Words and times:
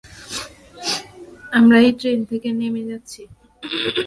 আমরা 1.57 1.77
এই 1.85 1.91
ট্রেন 1.99 2.19
থেকে 2.31 2.49
নেমে 2.59 2.83
যাচ্ছি। 2.89 3.21